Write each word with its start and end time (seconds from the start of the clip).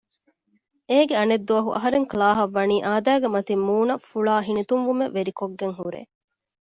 އޭގެ 0.89 1.15
އަނެއް 1.19 1.45
ދުވަހު 1.47 1.69
އަހަރެން 1.75 2.05
ކުލާހަށް 2.11 2.53
ވަނީ 2.55 2.77
އާދައިގެ 2.85 3.29
މަތިން 3.35 3.63
މޫނަށް 3.67 4.05
ފުޅާ 4.09 4.35
ހިނިތުންވުމެއް 4.47 5.15
ވެރިކޮށްގެން 5.17 5.75
ހުރޭ 5.79 6.01